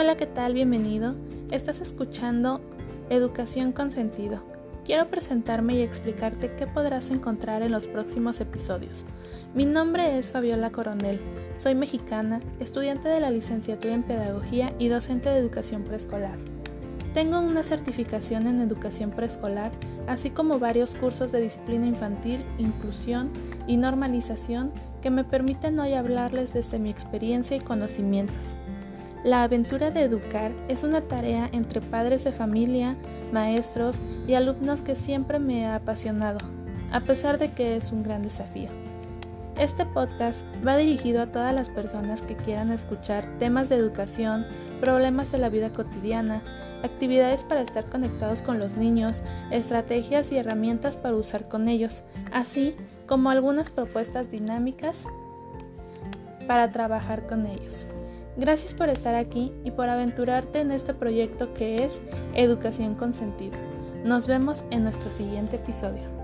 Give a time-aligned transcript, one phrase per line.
[0.00, 0.54] Hola, ¿qué tal?
[0.54, 1.16] Bienvenido.
[1.50, 2.60] Estás escuchando
[3.10, 4.44] Educación con Sentido.
[4.84, 9.04] Quiero presentarme y explicarte qué podrás encontrar en los próximos episodios.
[9.56, 11.18] Mi nombre es Fabiola Coronel,
[11.56, 16.38] soy mexicana, estudiante de la licenciatura en Pedagogía y docente de educación preescolar.
[17.12, 19.72] Tengo una certificación en educación preescolar,
[20.06, 23.30] así como varios cursos de disciplina infantil, inclusión
[23.66, 24.70] y normalización
[25.02, 28.54] que me permiten hoy hablarles desde mi experiencia y conocimientos.
[29.24, 32.96] La aventura de educar es una tarea entre padres de familia,
[33.32, 36.38] maestros y alumnos que siempre me ha apasionado,
[36.92, 38.68] a pesar de que es un gran desafío.
[39.56, 44.46] Este podcast va dirigido a todas las personas que quieran escuchar temas de educación,
[44.80, 46.44] problemas de la vida cotidiana,
[46.84, 52.76] actividades para estar conectados con los niños, estrategias y herramientas para usar con ellos, así
[53.08, 55.02] como algunas propuestas dinámicas
[56.46, 57.84] para trabajar con ellos.
[58.38, 62.00] Gracias por estar aquí y por aventurarte en este proyecto que es
[62.34, 63.58] Educación con Sentido.
[64.04, 66.17] Nos vemos en nuestro siguiente episodio.